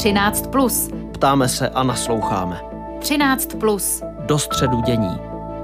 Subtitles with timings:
[0.00, 0.46] 13.
[0.46, 0.88] Plus.
[1.12, 2.60] Ptáme se a nasloucháme.
[3.00, 3.54] 13.
[3.60, 4.02] Plus.
[4.26, 5.18] Do středu dění.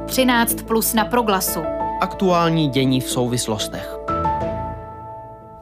[0.06, 0.62] 13.
[0.62, 1.60] Plus na proglasu.
[2.00, 3.96] Aktuální dění v souvislostech.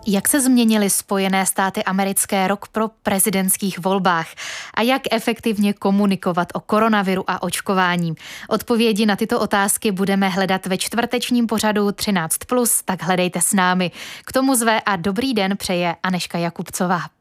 [0.06, 4.26] Jak se změnily Spojené státy americké rok pro prezidentských volbách
[4.74, 8.14] a jak efektivně komunikovat o koronaviru a očkování?
[8.48, 13.90] Odpovědi na tyto otázky budeme hledat ve čtvrtečním pořadu 13+, tak hledejte s námi.
[14.24, 17.13] K tomu zve a dobrý den přeje Aneška Jakubcová.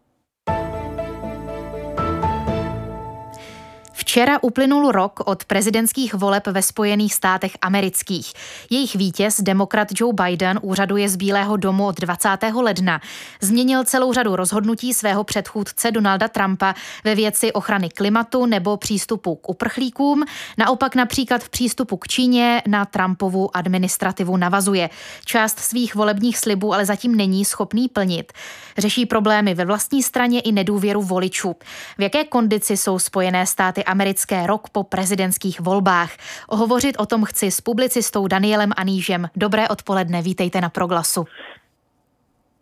[4.13, 8.33] Včera uplynul rok od prezidentských voleb ve Spojených státech amerických.
[8.69, 12.29] Jejich vítěz, demokrat Joe Biden, úřaduje z Bílého domu od 20.
[12.61, 13.01] ledna.
[13.41, 19.49] Změnil celou řadu rozhodnutí svého předchůdce Donalda Trumpa ve věci ochrany klimatu nebo přístupu k
[19.49, 20.23] uprchlíkům.
[20.57, 24.89] Naopak například v přístupu k Číně na Trumpovu administrativu navazuje.
[25.25, 28.33] Část svých volebních slibů ale zatím není schopný plnit.
[28.77, 31.55] Řeší problémy ve vlastní straně i nedůvěru voličů.
[31.97, 34.02] V jaké kondici jsou Spojené státy americké
[34.45, 36.11] rok po prezidentských volbách.
[36.49, 39.29] Hovořit o tom chci s publicistou Danielem Anížem.
[39.35, 41.25] Dobré odpoledne, vítejte na Proglasu.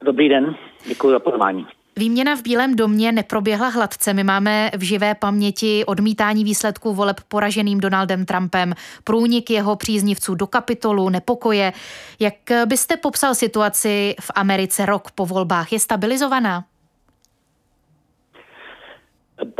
[0.05, 0.55] Dobrý den,
[0.87, 1.67] děkuji za pozvání.
[1.97, 4.13] Výměna v Bílém domě neproběhla hladce.
[4.13, 10.47] My máme v živé paměti odmítání výsledků voleb poraženým Donaldem Trumpem, průnik jeho příznivců do
[10.47, 11.73] kapitolu, nepokoje.
[12.19, 12.33] Jak
[12.65, 15.73] byste popsal situaci v Americe rok po volbách?
[15.73, 16.63] Je stabilizovaná?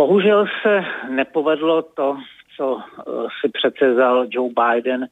[0.02, 2.18] Bohužel se nepovedlo to,
[2.58, 3.02] co eh,
[3.42, 5.08] si přece vzal Joe Biden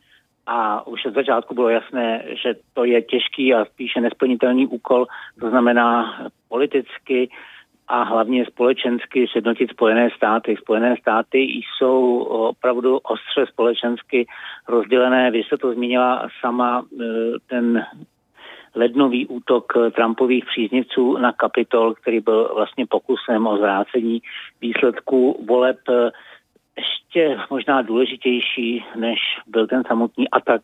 [0.46, 5.08] a už od začátku bylo jasné, že to je těžký a spíše nesplnitelný úkol,
[5.40, 7.30] to znamená politicky
[7.88, 10.56] a hlavně společensky sjednotit Spojené státy.
[10.62, 14.28] Spojené státy jsou opravdu ostře společensky
[14.68, 15.32] rozdělené.
[15.32, 17.06] Vy jste to zmínila sama, eh,
[17.48, 17.86] ten
[18.76, 24.22] lednový útok Trumpových příznivců na Kapitol, který byl vlastně pokusem o zvrácení
[24.62, 25.78] výsledků voleb
[26.80, 30.62] ještě možná důležitější, než byl ten samotný atak,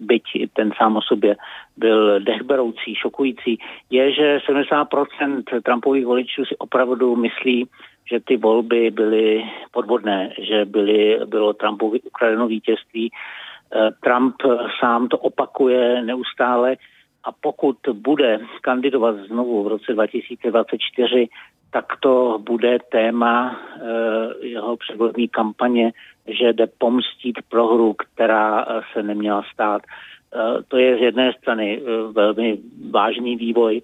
[0.00, 0.22] byť
[0.52, 1.36] ten sám o sobě
[1.76, 3.58] byl dechberoucí, šokující,
[3.90, 7.68] je, že 70% Trumpových voličů si opravdu myslí,
[8.10, 13.10] že ty volby byly podvodné, že byly, bylo Trumpovi ukradeno vítězství.
[13.10, 14.36] Eh, Trump
[14.80, 16.76] sám to opakuje neustále,
[17.24, 21.28] a pokud bude kandidovat znovu v roce 2024,
[21.70, 25.92] tak to bude téma e, jeho předvolební kampaně,
[26.26, 29.82] že jde pomstit prohru, která eh, se neměla stát.
[29.82, 31.82] E, to je z jedné strany
[32.12, 32.58] velmi
[32.90, 33.82] vážný vývoj.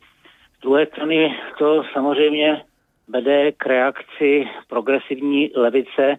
[0.58, 2.62] Z druhé strany to samozřejmě
[3.08, 6.18] vede k reakci progresivní levice,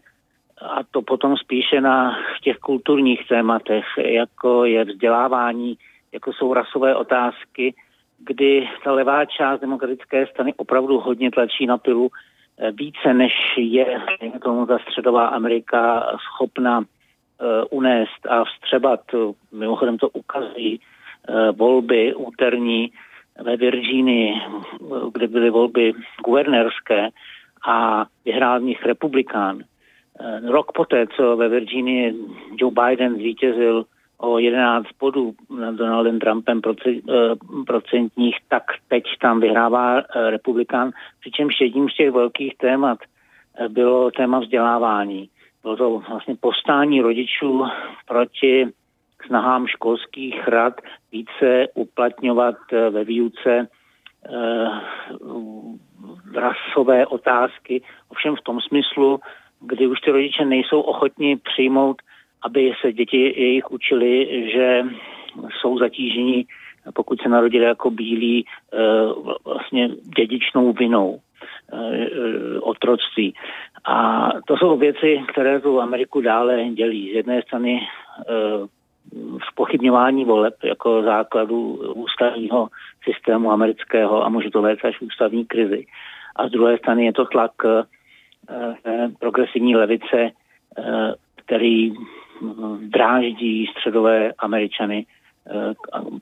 [0.62, 5.78] a to potom spíše na těch kulturních tématech, jako je vzdělávání,
[6.18, 7.74] jako jsou rasové otázky,
[8.18, 14.02] kdy ta levá část demokratické strany opravdu hodně tlačí na pilu eh, více, než je
[14.44, 16.86] tomu ta středová Amerika schopna uh,
[17.70, 19.02] unést a vstřebat.
[19.52, 22.92] Mimochodem to ukazují uh, volby úterní
[23.44, 24.34] ve Virginii,
[25.14, 25.94] kde byly volby
[26.26, 27.10] guvernérské
[27.68, 29.64] a vyhrál v nich republikán.
[30.48, 32.16] Rok poté, co ve Virginii
[32.58, 33.86] Joe Biden zvítězil
[34.18, 36.92] o 11 bodů nad Donaldem Trumpem eh,
[37.68, 43.00] procentních, tak teď tam vyhrává eh, republikán, přičemž jedním z těch velkých témat
[43.58, 45.30] eh, bylo téma vzdělávání.
[45.64, 47.66] Bylo to vlastně postání rodičů
[48.08, 48.68] proti
[49.26, 50.74] snahám školských rad
[51.12, 52.56] více uplatňovat
[52.90, 53.68] ve výuce
[56.34, 59.20] rasové otázky, ovšem v tom smyslu,
[59.60, 62.02] kdy už ty rodiče nejsou ochotni přijmout
[62.42, 64.84] aby se děti jejich učili, že
[65.60, 66.46] jsou zatíženi,
[66.94, 68.78] pokud se narodili jako bílí, eh,
[69.46, 71.20] vlastně dědičnou vinou
[71.74, 73.34] eh, otroctví.
[73.86, 77.12] A to jsou věci, které tu Ameriku dále dělí.
[77.12, 77.80] Z jedné strany
[79.52, 82.68] spochybňování eh, voleb jako základu ústavního
[83.04, 85.86] systému amerického a může to vést až ústavní krizi.
[86.36, 87.52] A z druhé strany je to tlak
[89.20, 90.32] progresivní levice,
[91.36, 91.94] který
[92.80, 95.06] dráždí středové američany,
[95.48, 95.74] eh,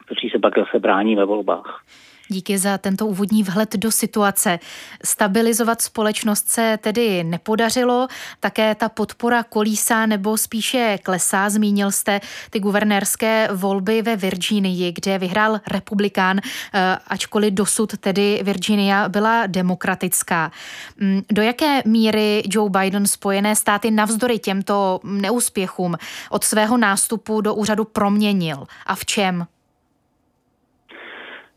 [0.06, 1.82] kteří se pak zase brání ve volbách.
[2.28, 4.60] Díky za tento úvodní vhled do situace.
[5.04, 8.08] Stabilizovat společnost se tedy nepodařilo,
[8.40, 11.50] také ta podpora kolísá nebo spíše klesá.
[11.50, 16.40] Zmínil jste ty guvernérské volby ve Virginii, kde vyhrál republikán,
[16.74, 20.52] eh, ačkoliv dosud tedy Virginia byla demokratická.
[21.00, 25.96] Mm, do jaké míry Joe Biden Spojené státy navzdory těmto neúspěchům
[26.30, 29.48] od svého nástupu do úřadu proměnil a v čem?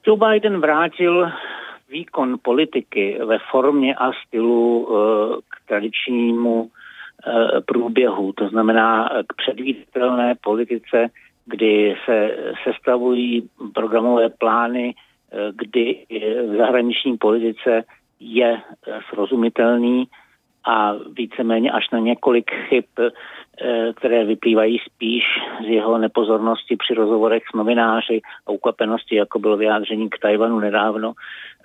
[0.09, 1.31] Joe Biden vrátil
[1.91, 4.89] výkon politiky ve formě a stylu
[5.49, 6.71] k tradičnímu
[7.67, 11.09] průběhu, to znamená k předvídatelné politice,
[11.47, 14.95] kdy se sestavují programové plány,
[15.53, 16.07] kdy
[16.53, 17.85] v zahraniční politice
[18.21, 18.61] je
[19.11, 20.09] srozumitelný
[20.65, 23.11] a víceméně až na několik chyb, eh,
[23.95, 25.25] které vyplývají spíš
[25.65, 31.13] z jeho nepozornosti při rozhovorech s novináři a ukvapenosti, jako bylo vyjádření k Tajvanu nedávno,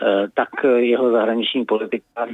[0.02, 2.28] eh, tak jeho zahraniční politika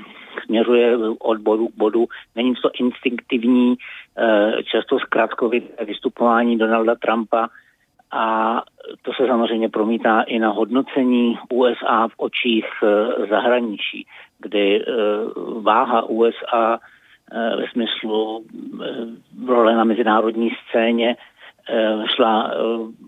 [0.46, 2.06] směřuje od bodu k bodu.
[2.36, 3.76] Není to instinktivní,
[4.18, 7.48] eh, často zkrátkovité vystupování Donalda Trumpa,
[8.12, 8.64] a
[9.02, 12.66] to se samozřejmě promítá i na hodnocení USA v očích
[13.30, 14.06] zahraničí
[14.40, 14.86] kdy eh,
[15.62, 16.99] váha USA eh,
[17.34, 18.46] ve smyslu
[18.84, 21.16] eh, role na mezinárodní scéně
[22.16, 22.52] šla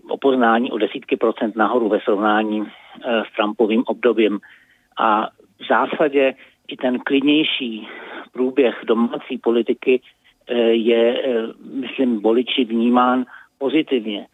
[0.08, 2.64] o poznání o desítky procent nahoru ve srovnání
[3.04, 4.40] s Trumpovým obdobím.
[4.98, 5.26] A
[5.60, 6.34] v zásadě
[6.68, 7.88] i ten klidnější
[8.32, 10.00] průběh domácí politiky
[10.70, 11.22] je,
[11.72, 13.24] myslím, voliči vnímán
[13.58, 14.26] pozitivně.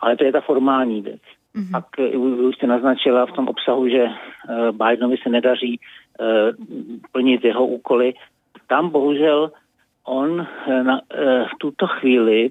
[0.00, 1.22] Ale to je ta formální věc.
[1.56, 1.72] Mm-hmm.
[1.72, 1.86] Pak
[2.16, 4.08] už jste naznačila v tom obsahu, že
[4.72, 5.80] Bidenovi se nedaří
[6.20, 6.52] Eh,
[7.12, 8.14] plnit jeho úkoly.
[8.74, 9.50] Tam bohužel
[10.04, 12.50] on eh, na, eh, v tuto chvíli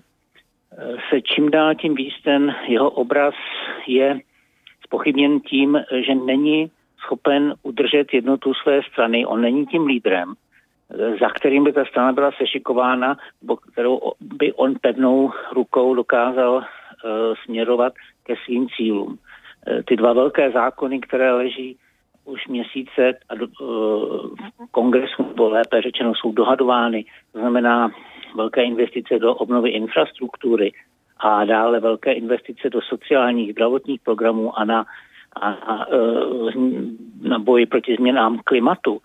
[1.09, 3.33] se čím dál tím víc ten jeho obraz
[3.87, 4.19] je
[4.83, 9.25] spochybněn tím, že není schopen udržet jednotu své strany.
[9.25, 10.33] On není tím lídrem,
[11.19, 13.17] za kterým by ta strana byla sešikována,
[13.71, 16.63] kterou by on pevnou rukou dokázal uh,
[17.45, 17.93] směrovat
[18.23, 19.07] ke svým cílům.
[19.07, 21.77] Uh, ty dva velké zákony, které leží
[22.25, 24.29] už měsíce a do, uh,
[24.67, 27.05] v kongresu, nebo lépe řečeno, jsou dohadovány.
[27.31, 27.91] To znamená
[28.35, 30.71] velké investice do obnovy infrastruktury
[31.17, 34.85] a dále velké investice do sociálních zdravotních programů a na,
[35.35, 36.51] a, a, uh,
[37.21, 39.01] na boji proti změnám klimatu.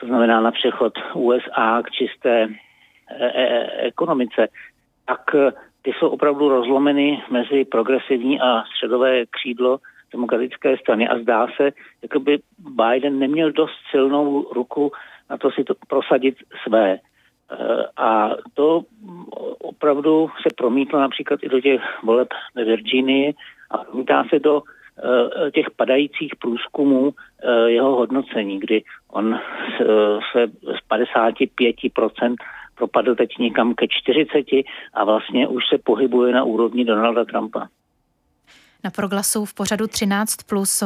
[0.00, 2.48] To znamená na přechod USA k čisté
[3.10, 4.48] e, e, ekonomice.
[5.06, 5.20] Tak
[5.82, 9.78] ty jsou opravdu rozlomeny mezi progresivní a středové křídlo
[10.12, 11.72] demokratické strany a zdá se,
[12.02, 14.92] jako by Biden neměl dost silnou ruku
[15.32, 16.92] na to si to prosadit své.
[16.92, 18.82] Eh, a to
[19.58, 23.34] opravdu se promítlo například i do těch voleb ve Virginii
[23.70, 29.40] a promítá se do eh, těch padajících průzkumů eh, jeho hodnocení, kdy on
[30.32, 32.34] se z 55%
[32.74, 34.46] propadl teď někam ke 40
[34.94, 37.68] a vlastně už se pohybuje na úrovni Donalda Trumpa.
[38.84, 40.82] Na proglasu v pořadu 13 plus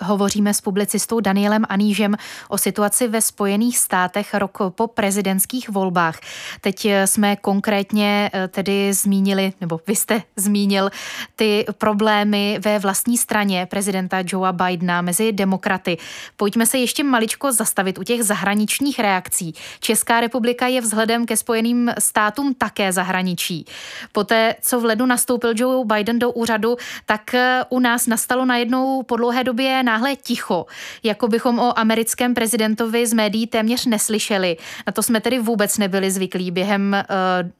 [0.00, 2.16] hovoříme s publicistou Danielem Anížem
[2.48, 6.20] o situaci ve Spojených státech rok po prezidentských volbách.
[6.60, 10.90] Teď jsme konkrétně eh, tedy zmínili, nebo vy jste zmínil
[11.36, 15.98] ty problémy ve vlastní straně prezidenta Joea Bidena mezi demokraty.
[16.36, 19.54] Pojďme se ještě maličko zastavit u těch zahraničních reakcí.
[19.80, 23.66] Česká republika je vzhledem ke Spojeným státům také zahraničí.
[24.12, 27.31] Poté, co v lednu nastoupil Joe Biden do úřadu, tak
[27.68, 30.66] u nás nastalo najednou po dlouhé době náhle ticho,
[31.02, 34.56] jako bychom o americkém prezidentovi z médií téměř neslyšeli.
[34.86, 36.96] Na to jsme tedy vůbec nebyli zvyklí během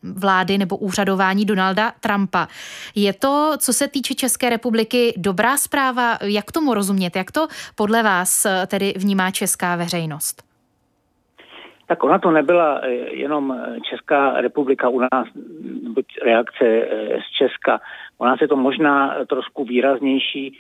[0.02, 2.48] uh, vlády nebo úřadování Donalda Trumpa.
[2.94, 6.18] Je to, co se týče České republiky, dobrá zpráva?
[6.22, 7.16] Jak tomu rozumět?
[7.16, 10.51] Jak to podle vás eh, tedy vnímá česká veřejnost?
[11.92, 15.28] Tak ona to nebyla eh, jenom Česká republika u nás,
[15.94, 16.88] buď reakce
[17.20, 17.80] z Česka.
[18.18, 20.58] U nás je to možná trošku výraznější,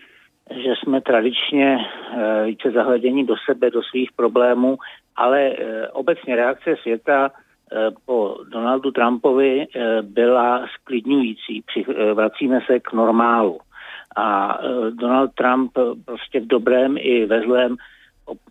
[0.50, 4.78] že jsme tradičně eh, více zahledění do sebe, do svých problémů,
[5.16, 9.66] ale eh, obecně reakce světa eh, po Donaldu Trumpovi
[10.02, 11.64] byla sklidňující.
[12.14, 13.58] Vracíme se k normálu.
[14.16, 14.58] A
[14.90, 15.72] Donald Trump
[16.04, 17.76] prostě v dobrém i ve zlém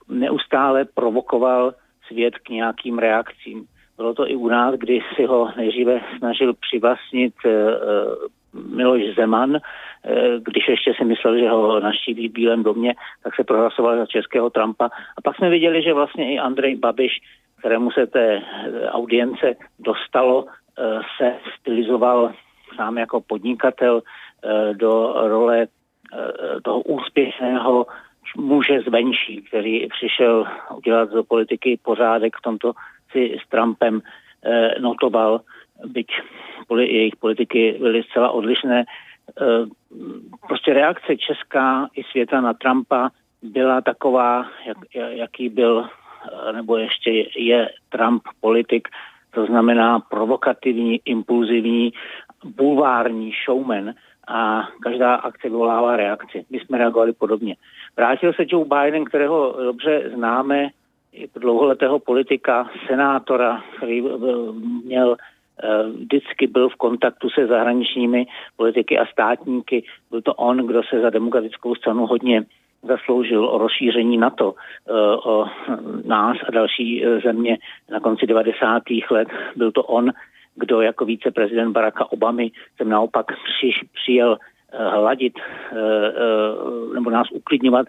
[0.09, 1.73] neustále provokoval
[2.11, 3.65] svět k nějakým reakcím.
[3.97, 7.33] Bylo to i u nás, kdy si ho nejdříve snažil přivlastnit
[8.53, 9.59] Miloš Zeman, eh,
[10.39, 14.49] když ještě si myslel, že ho naštíví v Bílém domě, tak se prohlasoval za českého
[14.49, 14.85] Trumpa.
[15.17, 17.11] A pak jsme viděli, že vlastně i Andrej Babiš,
[17.59, 22.33] kterému se té eh, audience dostalo, eh, se stylizoval
[22.75, 24.01] sám jako podnikatel
[24.73, 25.67] do role
[26.63, 27.85] toho úspěšného
[28.37, 30.45] muže zvenší, který přišel
[30.75, 32.73] udělat do politiky pořádek, v tomto
[33.11, 34.01] si s Trumpem
[34.79, 35.41] notoval
[35.85, 36.07] byť
[36.79, 38.79] jejich politiky byly zcela odlišné.
[38.81, 38.85] E,
[40.47, 43.09] prostě reakce česká i světa na Trumpa
[43.41, 44.77] byla taková, jak,
[45.09, 45.85] jaký byl,
[46.49, 48.87] e, nebo ještě je Trump politik,
[49.31, 51.93] to znamená provokativní, impulzivní,
[52.43, 53.93] bulvární showman.
[54.27, 56.45] A každá akce vyvolává reakci.
[56.49, 57.55] My jsme reagovali podobně.
[57.97, 60.69] Vrátil se Joe Biden, kterého dobře známe,
[61.35, 64.01] dlouholetého politika, senátora, který
[64.85, 65.17] měl
[65.63, 68.25] Eh, vždycky byl v kontaktu se zahraničními
[68.57, 69.83] politiky a státníky.
[70.11, 72.43] Byl to on, kdo se za demokratickou stranu hodně
[72.83, 74.53] zasloužil o rozšíření NATO,
[74.89, 74.91] eh,
[75.25, 75.45] o
[76.05, 77.57] nás a další eh, země
[77.91, 78.83] na konci 90.
[79.11, 79.27] let.
[79.55, 80.11] Byl to on,
[80.55, 84.37] kdo jako viceprezident Baracka Obamy jsem naopak při, přijel
[84.73, 85.33] hladit
[86.93, 87.87] nebo nás uklidňovat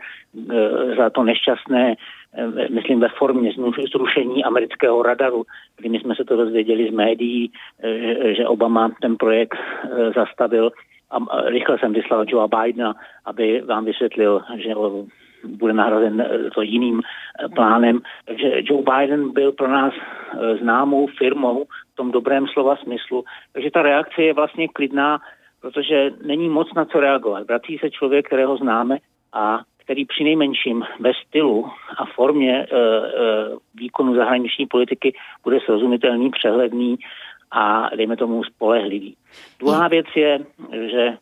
[0.96, 1.96] za to nešťastné
[2.34, 3.52] Eh, myslím ve formě
[3.92, 5.44] zrušení amerického radaru,
[5.76, 7.52] kdy my jsme se to dozvěděli z médií,
[7.82, 10.70] eh, že Obama ten projekt eh, zastavil
[11.10, 14.74] a rychle jsem vyslal Joe Bidena, aby vám vysvětlil, že
[15.44, 17.02] bude nahrazen to jiným
[17.54, 18.00] plánem.
[18.24, 19.94] Takže Joe Biden byl pro nás
[20.60, 23.24] známou firmou v tom dobrém slova smyslu.
[23.52, 25.20] Takže ta reakce je vlastně klidná,
[25.60, 27.46] protože není moc na co reagovat.
[27.46, 28.98] Vrací se člověk, kterého známe
[29.32, 32.98] a který při nejmenším ve stylu a formě e, e,
[33.74, 36.96] výkonu zahraniční politiky bude srozumitelný, přehledný
[37.50, 39.16] a dejme tomu spolehlivý.
[39.58, 40.38] Druhá věc je,
[40.90, 41.16] že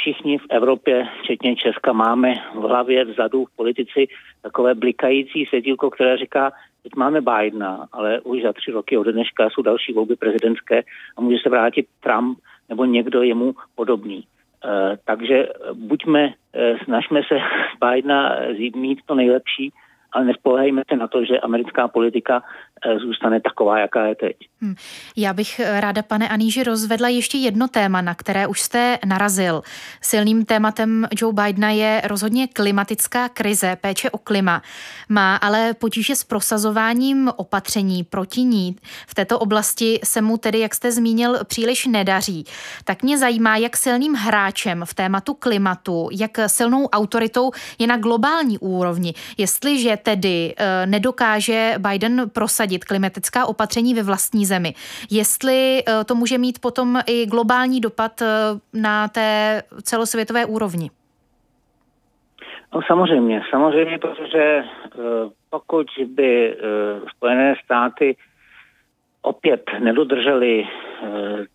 [0.00, 4.06] všichni v Evropě, včetně Česka, máme v hlavě vzadu v politici
[4.42, 9.50] takové blikající světílko, které říká, teď máme Bidena, ale už za tři roky od dneška
[9.50, 10.82] jsou další volby prezidentské
[11.16, 12.38] a může se vrátit Trump
[12.68, 14.24] nebo někdo jemu podobný.
[14.64, 17.38] Eh, takže buďme, eh, snažme se
[17.80, 18.36] Bidena
[18.76, 19.72] mít to nejlepší,
[20.16, 22.42] ale nespolehejme se na to, že americká politika
[22.84, 24.36] Eh, zůstane taková, jaká je teď.
[24.60, 24.74] Hmm.
[25.16, 29.62] Já bych eh, ráda, pane Aníži, rozvedla ještě jedno téma, na které už jste narazil.
[30.00, 34.62] Silným tématem Joe Bidena je rozhodně klimatická krize, péče o klima.
[35.08, 38.76] Má ale potíže s prosazováním opatření proti ní.
[39.06, 42.44] V této oblasti se mu tedy, jak jste zmínil, příliš nedaří.
[42.84, 48.58] Tak mě zajímá, jak silným hráčem v tématu klimatu, jak silnou autoritou je na globální
[48.58, 49.14] úrovni.
[49.38, 54.74] Jestliže tedy eh, nedokáže Biden prosadit klimatická opatření ve vlastní zemi.
[55.10, 58.26] Jestli eh, to může mít potom i globální dopad eh,
[58.72, 60.90] na té celosvětové úrovni.
[62.74, 64.64] No samozřejmě, samozřejmě, protože
[65.50, 66.56] pokud by
[67.16, 68.16] Spojené státy
[69.26, 70.64] opět nedodrželi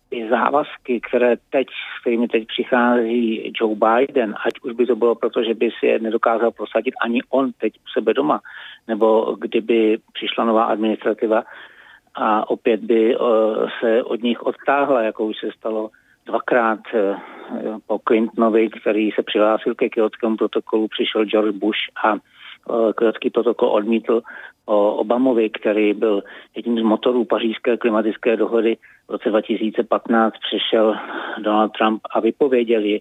[0.08, 5.14] ty závazky, které teď, s kterými teď přichází Joe Biden, ať už by to bylo
[5.14, 8.40] proto, že by si je nedokázal prosadit ani on teď u sebe doma,
[8.88, 11.42] nebo kdyby přišla nová administrativa
[12.14, 13.26] a opět by uh,
[13.80, 15.90] se od nich odtáhla, jako už se stalo
[16.26, 17.16] dvakrát uh,
[17.86, 22.14] po Clintonovi, který se přihlásil ke kyotskému protokolu, přišel George Bush a
[22.96, 24.22] kyotský protokol odmítl
[24.66, 26.22] o Obamovi, který byl
[26.56, 28.76] jedním z motorů pařížské klimatické dohody
[29.08, 30.96] v roce 2015, přišel
[31.38, 33.00] Donald Trump a vypověděl ji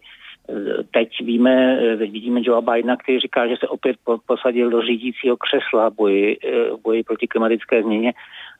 [0.91, 6.37] Teď víme, vidíme Joe Bidena, který říká, že se opět posadil do řídícího křesla boji,
[6.83, 8.13] boji proti klimatické změně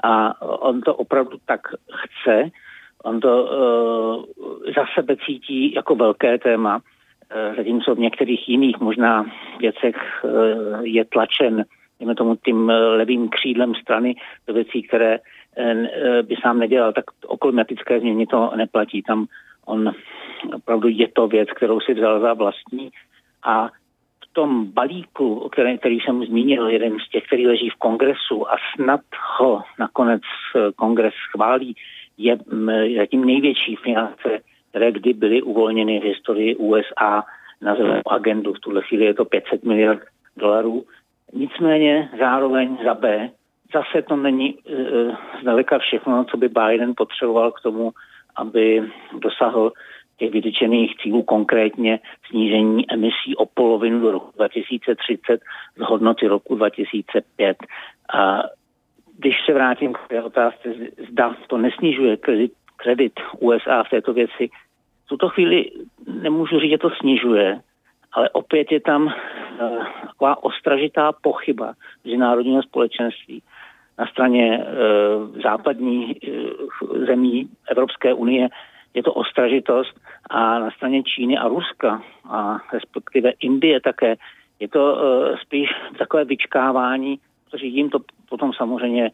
[0.04, 1.62] a on to opravdu tak
[1.94, 2.50] chce.
[3.04, 4.24] On to uh,
[4.76, 6.80] za sebe cítí jako velké téma,
[7.58, 9.26] zatímco v některých jiných možná
[9.60, 10.32] věcech uh,
[10.82, 11.66] je tlačen
[12.00, 14.16] dejme tomu tím levým křídlem strany
[14.48, 15.20] do věcí, které
[16.22, 19.02] by sám nedělal, tak o klimatické změně to neplatí.
[19.02, 19.26] Tam
[19.66, 19.94] On
[20.56, 22.90] opravdu je to věc, kterou si vzal za vlastní
[23.44, 23.68] a
[24.24, 28.56] v tom balíku, který, který jsem zmínil, jeden z těch, který leží v kongresu a
[28.76, 29.02] snad
[29.38, 30.22] ho nakonec
[30.56, 31.76] eh, kongres schválí,
[32.18, 32.38] je
[32.98, 34.40] zatím největší finance,
[34.72, 37.24] které kdy byly uvolněny v historii USA
[37.62, 38.54] na zelenou agendu.
[38.54, 40.02] V tuhle chvíli je to 500 miliard
[40.38, 40.84] dolarů.
[41.34, 43.30] Nicméně zároveň za B
[43.74, 44.74] zase to není e,
[45.42, 47.92] zdaleka všechno, co by Biden potřeboval k tomu,
[48.36, 48.84] aby
[49.20, 49.72] dosáhl
[50.18, 52.00] těch vytyčených cílů, konkrétně
[52.30, 55.42] snížení emisí o polovinu do roku 2030
[55.78, 57.58] z hodnoty roku 2005.
[58.14, 58.44] A
[59.18, 60.74] když se vrátím k té otázce,
[61.12, 62.52] zda to nesnižuje kredit,
[62.84, 64.50] kredit USA v této věci,
[65.06, 65.72] v tuto chvíli
[66.08, 67.60] nemůžu říct, že to snižuje,
[68.12, 69.14] ale opět je tam uh,
[70.08, 71.74] taková ostražitá pochyba
[72.06, 73.44] mezinárodního společenství,
[74.02, 74.66] na straně e,
[75.44, 76.16] západní e,
[77.06, 78.50] zemí Evropské unie.
[78.94, 79.94] Je to ostražitost
[80.30, 84.16] a na straně Číny a Ruska a respektive Indie také.
[84.60, 89.12] Je to e, spíš takové vyčkávání, protože jim to potom samozřejmě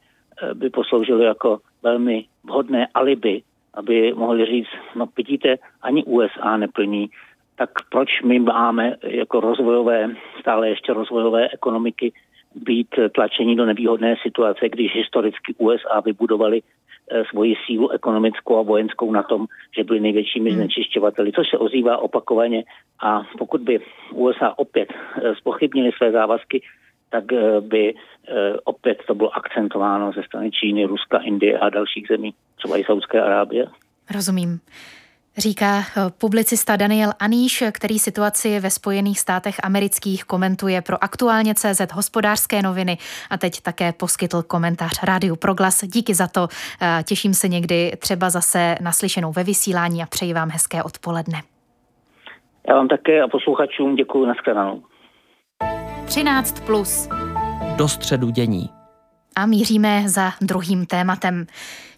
[0.53, 3.41] by posloužilo jako velmi vhodné alibi,
[3.73, 7.09] aby mohli říct, no vidíte, ani USA neplní,
[7.55, 10.09] tak proč my máme jako rozvojové,
[10.39, 12.13] stále ještě rozvojové ekonomiky
[12.55, 19.11] být tlačení do nevýhodné situace, když historicky USA vybudovali eh, svoji sílu ekonomickou a vojenskou
[19.11, 19.45] na tom,
[19.77, 20.59] že byli největšími hmm.
[20.59, 22.63] znečišťovateli, což se ozývá opakovaně.
[23.03, 23.79] A pokud by
[24.13, 24.93] USA opět
[25.37, 26.61] spochybnili své závazky,
[27.09, 27.23] tak
[27.59, 27.93] by
[28.63, 33.21] opět to bylo akcentováno ze strany Číny, Ruska, Indie a dalších zemí, třeba i Saudské
[33.21, 33.65] Arábie.
[34.15, 34.59] Rozumím.
[35.37, 41.81] Říká eh, publicista Daniel Aníš, který situaci ve Spojených státech amerických komentuje pro aktuálně CZ
[41.93, 42.97] hospodářské noviny
[43.29, 45.83] a teď také poskytl komentář Rádiu Proglas.
[45.83, 46.47] Díky za to,
[46.81, 51.41] eh, těším se někdy třeba zase naslyšenou ve vysílání a přeji vám hezké odpoledne.
[52.69, 54.83] Já vám také a posluchačům děkuji na skladanou.
[56.05, 57.09] 13 plus.
[57.75, 58.69] Do středu dění.
[59.35, 61.45] A míříme za druhým tématem.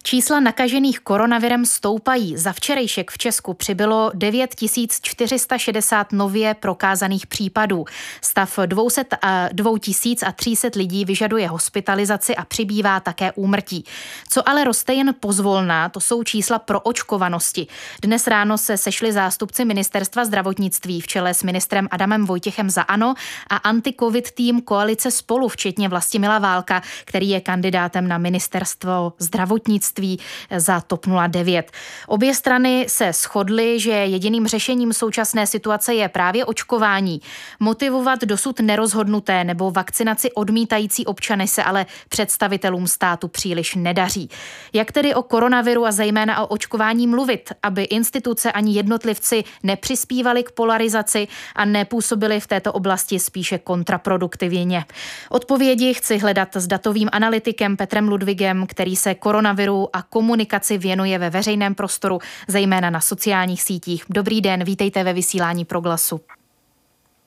[0.02, 2.36] Čísla nakažených koronavirem stoupají.
[2.36, 7.84] Za včerejšek v Česku přibylo 9460 nově prokázaných případů.
[8.20, 13.84] Stav 200 a 2300 lidí vyžaduje hospitalizaci a přibývá také úmrtí.
[14.28, 17.66] Co ale roste jen pozvolná, to jsou čísla pro očkovanosti.
[18.02, 23.14] Dnes ráno se sešli zástupci ministerstva zdravotnictví v čele s ministrem Adamem Vojtěchem za ANO
[23.50, 30.18] a anti-covid tým koalice spolu, včetně Vlastimila Válka, který je kandidátem na ministerstvo zdravotnictví předsednictví
[30.56, 31.70] za TOP 09.
[32.06, 37.20] Obě strany se shodly, že jediným řešením současné situace je právě očkování.
[37.60, 44.28] Motivovat dosud nerozhodnuté nebo vakcinaci odmítající občany se ale představitelům státu příliš nedaří.
[44.72, 50.50] Jak tedy o koronaviru a zejména o očkování mluvit, aby instituce ani jednotlivci nepřispívali k
[50.50, 54.84] polarizaci a nepůsobili v této oblasti spíše kontraproduktivně?
[55.30, 61.30] Odpovědi chci hledat s datovým analytikem Petrem Ludvigem, který se koronaviru a komunikaci věnuje ve
[61.30, 62.18] veřejném prostoru,
[62.48, 64.04] zejména na sociálních sítích.
[64.10, 66.20] Dobrý den, vítejte ve vysílání Proglasu.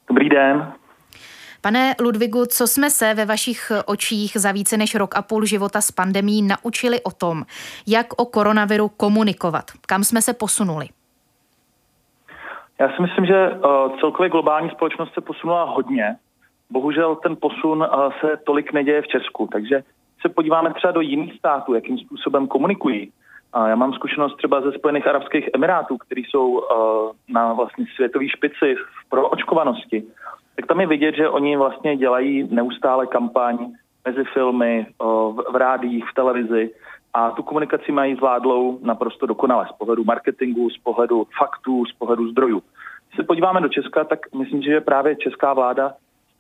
[0.10, 0.74] Dobrý den.
[1.62, 5.82] Pane Ludvigu, co jsme se ve vašich očích za více než rok a půl života
[5.82, 7.44] s pandemí naučili o tom,
[7.88, 9.72] jak o koronaviru komunikovat?
[9.88, 10.88] Kam jsme se posunuli?
[12.80, 16.16] Já si myslím, že uh, celkově globální společnost se posunula hodně.
[16.70, 19.84] Bohužel ten posun uh, se tolik neděje v Česku, takže
[20.22, 23.12] se podíváme třeba do jiných států, jakým způsobem komunikují,
[23.68, 28.76] já mám zkušenost třeba ze Spojených Arabských Emirátů, který jsou uh, na vlastně světové špici
[28.76, 30.04] v proočkovanosti,
[30.56, 33.58] tak tam je vidět, že oni vlastně dělají neustále kampaň
[34.06, 36.72] mezi filmy, uh, v, rádiích, v televizi
[37.14, 42.32] a tu komunikaci mají zvládlou naprosto dokonale z pohledu marketingu, z pohledu faktů, z pohledu
[42.32, 42.62] zdrojů.
[43.08, 45.94] Když se podíváme do Česka, tak myslím, že právě česká vláda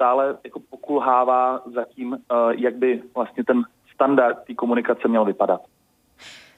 [0.04, 3.64] stále jako pokulhává za tím, eh, jak by vlastně ten
[3.94, 5.62] standard té komunikace měl vypadat.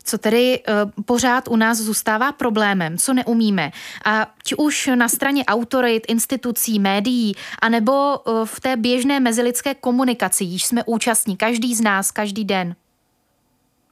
[0.08, 3.69] Co tedy uh, pořád u nás zůstává problémem, co neumíme.
[4.05, 10.43] A či už na straně autorit, institucí, médií, anebo uh, v té běžné mezilidské komunikaci,
[10.43, 12.75] již jsme účastní, každý z nás, každý den.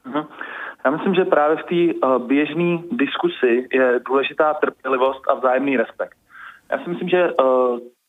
[0.06, 0.26] Uh-huh.
[0.84, 1.80] Já myslím, že právě v té
[2.26, 6.16] běžné diskusi je důležitá trpělivost a vzájemný respekt.
[6.70, 7.30] Já si myslím, že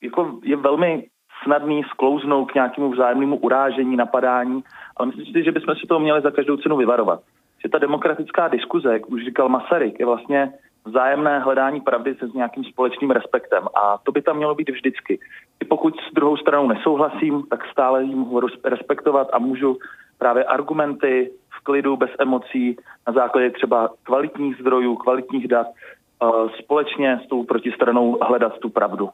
[0.02, 1.08] jako je velmi
[1.44, 4.64] snadný sklouznout k nějakému vzájemnému urážení, napadání,
[4.98, 7.22] ale myslím si, že bychom si to měli za každou cenu vyvarovat.
[7.64, 10.54] Že ta demokratická diskuze, jak už říkal Masaryk, je vlastně
[10.86, 13.68] vzájemné hledání pravdy se s nějakým společným respektem.
[13.76, 15.20] A to by tam mělo být vždycky.
[15.62, 19.78] I pokud s druhou stranou nesouhlasím, tak stále jim mohu respektovat a můžu
[20.18, 26.28] právě argumenty v klidu, bez emocí, na základě třeba kvalitních zdrojů, kvalitních dat, eh,
[26.64, 29.10] společně s tou protistranou hledat tu pravdu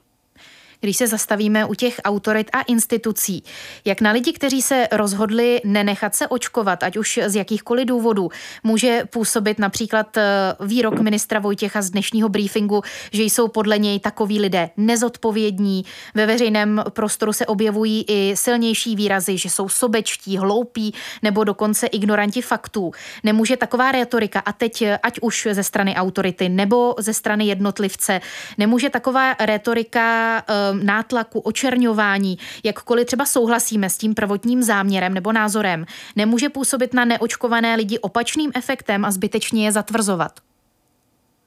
[0.82, 3.44] když se zastavíme u těch autorit a institucí,
[3.86, 8.30] jak na lidi, kteří se rozhodli nenechat se očkovat, ať už z jakýchkoliv důvodů,
[8.64, 10.24] může působit například eh,
[10.60, 15.86] výrok ministra Vojtěcha z dnešního briefingu, že jsou podle něj takoví lidé nezodpovědní.
[16.16, 22.42] Ve veřejném prostoru se objevují i silnější výrazy, že jsou sobečtí, hloupí nebo dokonce ignoranti
[22.42, 22.92] faktů.
[23.24, 28.22] Nemůže taková retorika, a teď eh, ať už ze strany autority nebo ze strany jednotlivce,
[28.58, 35.86] nemůže taková retorika eh, nátlaku, očerňování, jakkoliv třeba souhlasíme s tím prvotním záměrem nebo názorem,
[36.16, 40.32] nemůže působit na neočkované lidi opačným efektem a zbytečně je zatvrzovat.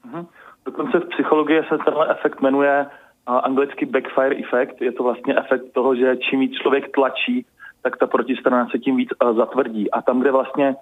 [0.05, 0.27] Mhm.
[0.65, 2.85] Dokonce v psychologii se tenhle efekt jmenuje
[3.27, 4.81] anglicky backfire effect.
[4.81, 7.45] Je to vlastně efekt toho, že čím víc člověk tlačí,
[7.81, 9.91] tak ta protistrana se tím víc zatvrdí.
[9.91, 10.75] A tam, kde vlastně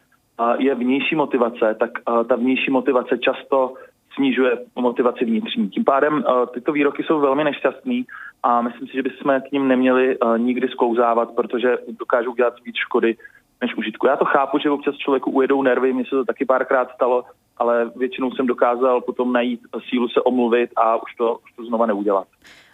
[0.57, 1.89] je vnější motivace, tak
[2.29, 3.73] ta vnější motivace často
[4.15, 5.69] snižuje motivaci vnitřní.
[5.69, 6.23] Tím pádem
[6.53, 8.05] tyto výroky jsou velmi nešťastný
[8.43, 12.75] a myslím si, že bychom k ním neměli uh, nikdy sklouzávat, protože dokážou dělat víc
[12.75, 13.15] škody
[13.61, 14.07] než užitku.
[14.07, 17.23] Já to chápu, že občas člověku ujedou nervy, mně se to taky párkrát stalo,
[17.57, 21.85] ale většinou jsem dokázal potom najít sílu se omluvit a už to, už to znova
[21.85, 22.27] neudělat.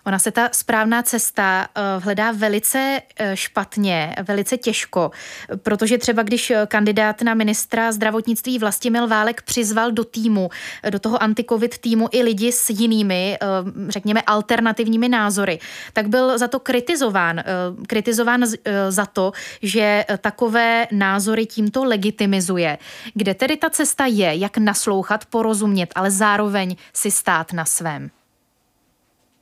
[0.10, 5.12] Ona se ta správná cesta eh, hledá velice eh, špatně, velice těžko,
[5.56, 10.50] protože třeba když kandidát na ministra zdravotnictví Vlastimil Válek přizval do týmu,
[10.90, 13.38] do toho antikovid týmu i lidi s jinými,
[13.90, 15.60] řekněme, alternativními názory,
[15.94, 17.44] tak byl za to kritizován.
[17.88, 18.46] Kritizován
[18.90, 22.78] za to, že takové názory tímto legitimizuje.
[23.14, 28.19] Kde tedy ta cesta je, jak naslouchat, porozumět, ale zároveň si stát na svém?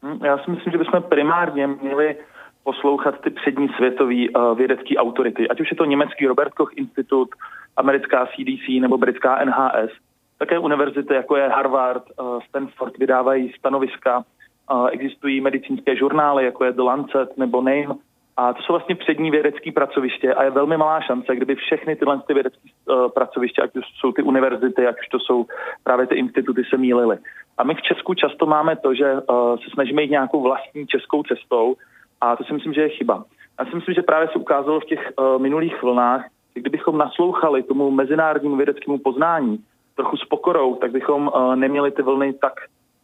[0.08, 2.16] Hm, já si myslím, že bychom primárně měli
[2.64, 7.30] poslouchat ty přední světové uh, vědecké autority, ať už je to německý Robert Koch Institut,
[7.78, 9.92] americká CDC nebo britská NHS.
[10.38, 14.24] Také univerzity, jako je Harvard, uh, Stanford, vydávají stanoviska.
[14.72, 17.96] Uh, existují medicínské žurnály, jako je The Lancet nebo Name,
[18.38, 22.22] a to jsou vlastně přední vědecké pracoviště a je velmi malá šance, kdyby všechny tyhle
[22.28, 25.46] ty vědecké uh, pracoviště, ať už jsou ty univerzity, ať už to jsou
[25.84, 27.18] právě ty instituty, se mýlily.
[27.58, 31.24] A my v Česku často máme to, že uh, se snažíme jít nějakou vlastní českou
[31.24, 31.76] cestou
[32.22, 33.24] a to si myslím, že je chyba.
[33.60, 37.64] Já si myslím, že právě se ukázalo v těch uh, minulých vlnách, že kdybychom naslouchali
[37.64, 39.64] tomu mezinárodnímu vědeckému poznání
[39.96, 42.54] trochu s pokorou, tak bychom uh, neměli ty vlny tak,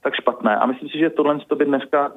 [0.03, 0.55] tak špatné.
[0.55, 2.11] A myslím si, že tohle by dneska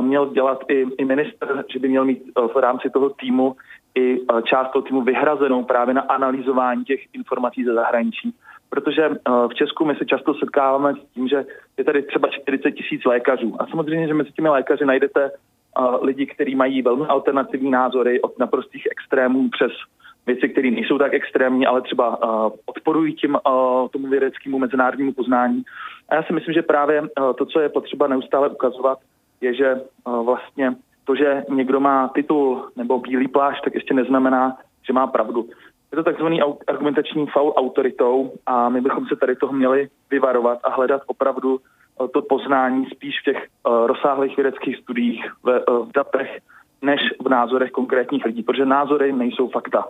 [0.00, 2.22] měl dělat i, i minister, že by měl mít
[2.54, 3.56] v rámci toho týmu
[3.94, 8.34] i část toho týmu vyhrazenou právě na analyzování těch informací ze zahraničí.
[8.70, 9.10] Protože
[9.48, 11.44] v Česku my se často setkáváme s tím, že
[11.78, 13.56] je tady třeba 40 tisíc lékařů.
[13.58, 15.30] A samozřejmě, že mezi těmi lékaři najdete
[16.02, 19.72] lidi, kteří mají velmi alternativní názory od naprostých extrémů přes
[20.26, 22.18] věci, které nejsou tak extrémní, ale třeba
[22.66, 23.38] odporují tím
[23.92, 25.62] tomu vědeckému mezinárodnímu poznání.
[26.08, 27.02] A já si myslím, že právě
[27.38, 28.98] to, co je potřeba neustále ukazovat,
[29.40, 34.56] je, že eh, vlastně to, že někdo má titul nebo bílý plášť, tak ještě neznamená,
[34.86, 35.48] že má pravdu.
[35.92, 40.70] Je to takzvaný argumentační faul autoritou a my bychom se tady toho měli vyvarovat a
[40.70, 46.38] hledat opravdu eh, to poznání spíš v těch eh, rozsáhlých vědeckých studiích, v, v datech,
[46.82, 49.84] než v názorech konkrétních lidí, protože názory nejsou fakta.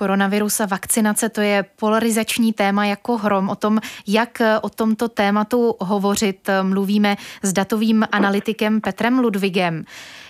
[0.00, 3.48] Koronavirus a vakcinace, to je polarizační téma jako hrom.
[3.48, 9.84] O tom, jak o tomto tématu hovořit, mluvíme s datovým analytikem Petrem Ludvigem.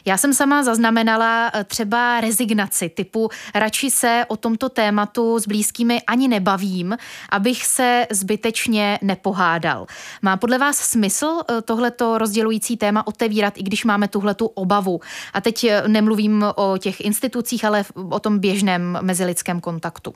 [0.04, 6.02] Já jsem sama zaznamenala eh, třeba rezignaci typu radši se o tomto tématu s blízkými
[6.06, 6.96] ani nebavím,
[7.30, 9.86] abych se zbytečně nepohádal.
[10.22, 15.00] Má podle vás smysl eh, tohleto rozdělující téma otevírat, i když máme tuhletu obavu?
[15.32, 20.12] A teď eh, nemluvím o těch institucích, ale o tom běžném mezilidském kontaktu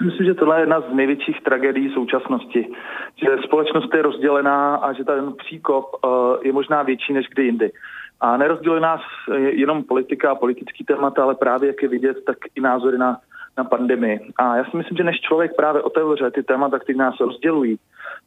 [0.00, 2.68] myslím, že tohle je jedna z největších tragédií současnosti.
[3.16, 6.10] Že společnost je rozdělená a že ten příkop uh,
[6.42, 7.72] je možná větší než kdy jindy.
[8.20, 9.00] A nerozděluje nás
[9.34, 13.18] jenom politika a politický témata, ale právě, jak je vidět, tak i názory na,
[13.58, 14.20] na pandemii.
[14.36, 17.78] A já si myslím, že než člověk právě otevře ty témata, které nás rozdělují,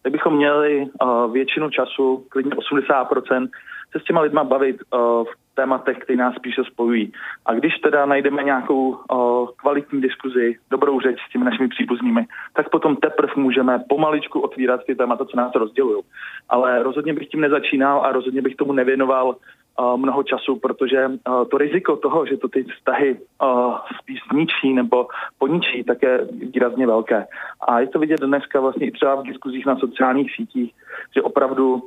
[0.02, 3.50] tak bychom měli uh, většinu času, klidně 80%,
[3.92, 7.14] se s těma lidma bavit uh, v tématech, které nás spíše spojují.
[7.46, 12.70] A když teda najdeme nějakou uh, kvalitní diskuzi, dobrou řeč s těmi našimi příbuznými, tak
[12.70, 16.04] potom teprve můžeme pomaličku otvírat ty témata, co nás rozdělují.
[16.50, 19.36] Ale rozhodně bych tím nezačínal a rozhodně bych tomu nevěnoval
[19.96, 21.12] mnoho času, protože
[21.52, 23.20] to riziko toho, že to ty vztahy
[24.00, 25.08] spíš zničí nebo
[25.40, 27.28] poničí, tak je výrazně velké.
[27.68, 30.74] A je to vidět dneska vlastně i třeba v diskuzích na sociálních sítích,
[31.16, 31.84] že opravdu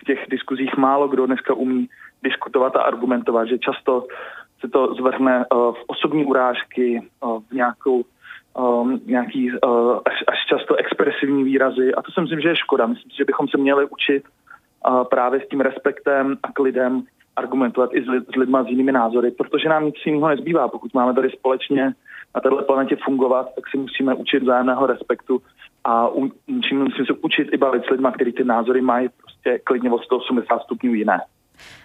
[0.00, 1.88] v těch diskuzích málo kdo dneska umí
[2.22, 4.06] diskutovat a argumentovat, že často
[4.60, 7.02] se to zvrhne v osobní urážky,
[7.50, 8.04] v nějakou
[8.58, 12.86] um, nějaký uh, až, až často expresivní výrazy a to si myslím, že je škoda.
[12.86, 14.22] Myslím že bychom se měli učit
[15.10, 17.02] právě s tím respektem a klidem
[17.36, 20.68] argumentovat i s, s lidma s jinými názory, protože nám nic jiného nezbývá.
[20.68, 21.94] Pokud máme tady společně
[22.34, 25.42] na této planetě fungovat, tak si musíme učit vzájemného respektu
[25.84, 26.08] a
[26.46, 30.62] musíme, se učit i bavit s lidmi, kteří ty názory mají prostě klidně o 180
[30.62, 31.20] stupňů jiné.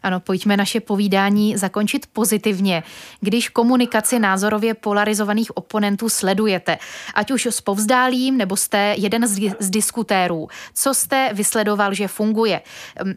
[0.03, 2.83] Ano, pojďme naše povídání zakončit pozitivně.
[3.21, 6.77] Když komunikaci názorově polarizovaných oponentů sledujete,
[7.15, 12.61] ať už s povzdálím, nebo jste jeden z, z diskutérů, co jste vysledoval, že funguje?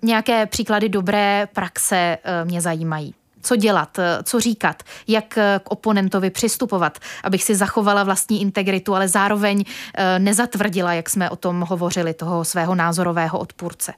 [0.03, 3.15] Nějaké příklady dobré praxe eh, mě zajímají
[3.47, 8.95] co dělat, eh, co říkat, jak eh, k oponentovi přistupovat, abych si zachovala vlastní integritu,
[8.95, 9.65] ale zároveň
[10.19, 13.93] nezatvrdila, jak jsme o tom hovořili, toho svého názorového odpůrce.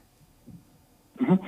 [1.21, 1.39] Mm-hmm.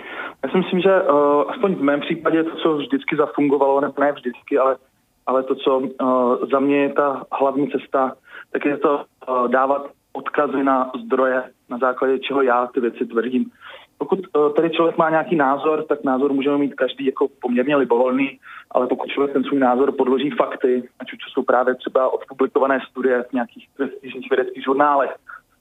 [0.44, 4.12] Já si myslím, že uh, aspoň v mém případě to, co vždycky zafungovalo, ne, ne
[4.12, 4.78] vždycky, ale,
[5.26, 8.16] ale to, co uh, za mě je ta hlavní cesta,
[8.52, 13.52] tak je to uh, dávat odkazy na zdroje, na základě čeho já ty věci tvrdím.
[13.98, 18.40] Pokud uh, tady člověk má nějaký názor, tak názor můžeme mít každý jako poměrně libovolný,
[18.72, 23.24] ale pokud člověk ten svůj názor podloží fakty, ať už jsou právě třeba odpublikované studie
[23.24, 25.16] v nějakých prestižních vědeckých žurnálech,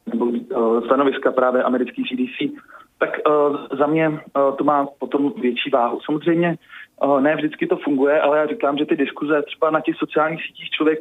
[0.07, 2.63] nebo uh, stanoviska právě amerických CDC,
[2.99, 6.01] tak uh, za mě uh, to má potom větší váhu.
[6.05, 6.57] Samozřejmě
[7.05, 10.47] uh, ne vždycky to funguje, ale já říkám, že ty diskuze třeba na těch sociálních
[10.47, 10.99] sítích člověk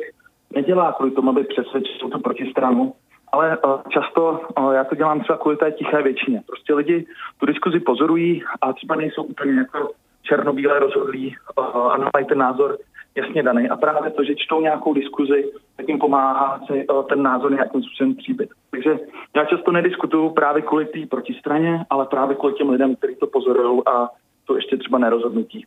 [0.55, 2.93] nedělá kvůli tomu, aby přesvědčil to protistranu,
[3.31, 6.41] ale uh, často uh, já to dělám třeba kvůli té tiché většině.
[6.47, 7.05] Prostě lidi
[7.39, 9.91] tu diskuzi pozorují a třeba nejsou úplně jako
[10.23, 12.77] černobíle rozhodlí uh, a mají ten názor
[13.17, 13.69] jasně daný.
[13.69, 17.84] A právě to, že čtou nějakou diskuzi, tak jim pomáhá si uh, ten názor nějakým
[17.84, 18.49] způsobem příběh.
[18.71, 18.99] Takže
[19.36, 23.82] já často nediskutuju právě kvůli té protistraně, ale právě kvůli těm lidem, kteří to pozorují
[23.86, 24.10] a
[24.45, 25.65] to ještě třeba nerozhodnutí.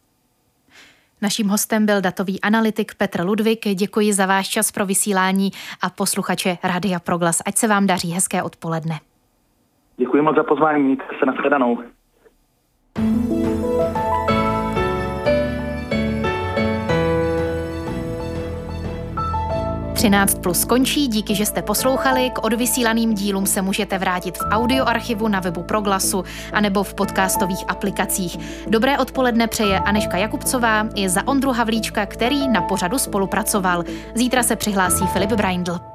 [1.22, 3.68] Naším hostem byl datový analytik Petr Ludvík.
[3.74, 5.50] Děkuji za váš čas pro vysílání
[5.82, 7.42] a posluchače Radia Proglas.
[7.46, 8.94] Ať se vám daří hezké odpoledne.
[9.96, 11.78] Děkuji moc za pozvání, mějte se na shledanou.
[20.00, 22.30] 13 plus končí, díky, že jste poslouchali.
[22.30, 28.38] K odvysílaným dílům se můžete vrátit v audioarchivu na webu Proglasu anebo v podcastových aplikacích.
[28.66, 33.84] Dobré odpoledne přeje Aneška Jakubcová i za Ondru Havlíčka, který na pořadu spolupracoval.
[34.14, 35.89] Zítra se přihlásí Filip Braindl.